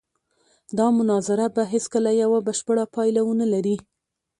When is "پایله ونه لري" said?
2.95-3.77